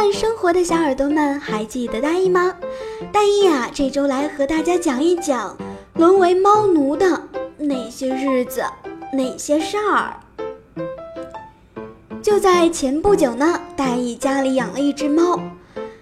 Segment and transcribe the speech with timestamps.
[0.00, 2.54] 慢生活的小耳朵们，还记得大意吗？
[3.12, 5.54] 大意呀，这周来和大家讲一讲
[5.92, 7.20] 沦为猫奴的
[7.58, 8.64] 那些日子，
[9.12, 10.16] 那些事儿。
[12.22, 15.38] 就在前不久呢，大意家里养了一只猫。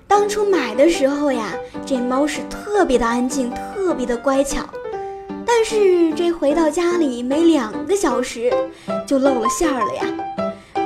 [0.07, 1.53] 当初买的时候呀，
[1.85, 4.63] 这猫是特别的安静，特别的乖巧。
[5.45, 8.49] 但是这回到家里没两个小时，
[9.05, 10.05] 就露了馅儿了呀。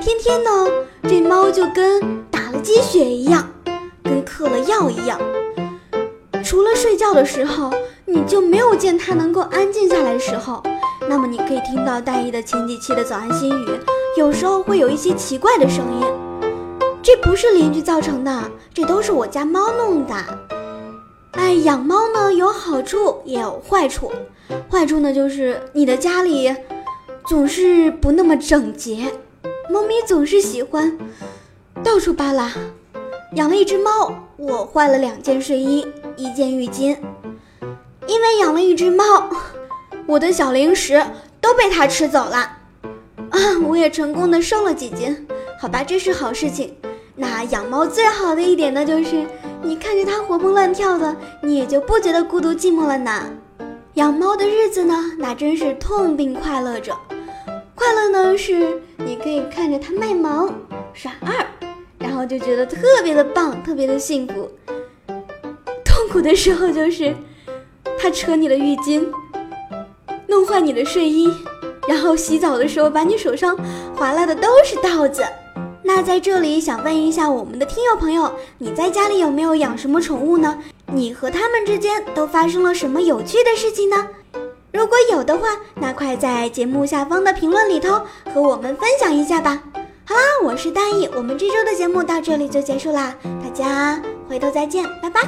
[0.01, 0.51] 天天呢，
[1.03, 2.22] 这猫就跟……
[2.63, 3.51] 积雪一样，
[4.05, 5.19] 跟嗑了药一样。
[6.45, 7.73] 除了睡觉的时候，
[8.07, 10.63] 你就没有见它能够安静下来的时候。
[11.09, 13.67] 那么你可以听到戴一的前几期的早安心语，
[14.17, 16.07] 有时候会有一些奇怪的声音。
[17.03, 20.15] 这不是邻居造成的，这都是我家猫弄的。
[21.33, 24.13] 哎，养猫呢有好处也有坏处。
[24.71, 26.55] 坏处呢就是你的家里
[27.27, 29.11] 总是不那么整洁，
[29.69, 30.97] 猫咪总是喜欢。
[31.85, 32.53] 到处扒拉，
[33.35, 36.97] 养了一只猫，我换了两件睡衣，一件浴巾。
[38.07, 39.05] 因为养了一只猫，
[40.07, 41.05] 我的小零食
[41.41, 42.39] 都被它吃走了，
[43.31, 45.27] 啊，我也成功的瘦了几斤。
[45.59, 46.77] 好吧，这是好事情。
[47.17, 49.27] 那养猫最好的一点呢，就是
[49.61, 53.25] 你看着它活蹦乱跳的，你也就不觉得孤独寂寞了呢。
[53.95, 56.97] 养猫的日子呢，那真是痛并快乐着。
[57.75, 60.53] 快乐呢，是你可以看着它卖萌。
[62.23, 64.49] 后就觉得特别的棒，特别的幸福。
[65.85, 67.13] 痛苦的时候就是
[67.99, 69.05] 他扯你的浴巾，
[70.29, 71.29] 弄坏你的睡衣，
[71.89, 73.59] 然后洗澡的时候把你手上
[73.97, 75.25] 划拉的都是道子。
[75.83, 80.57] 那在这里想问一下我们的听友朋友，你在家里有没有养什么宠物呢？
[80.87, 84.07] 你和他们之间都发生了什么有趣的事情呢？
[84.73, 88.01] 如果有的话，那快在节目下方的评论里头
[88.33, 89.61] 和我们分享一下吧。
[90.13, 95.23] 好啦，我是大意，我们这周的节目到这里就结束啦，大家回头再见，拜拜。